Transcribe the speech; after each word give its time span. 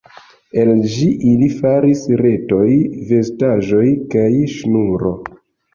El 0.61 0.71
ĝi 0.93 1.09
ili 1.33 1.49
faris 1.59 2.01
retoj, 2.23 2.67
vestaĵoj, 3.13 3.87
kaj 4.17 4.29
ŝnuro. 4.59 5.19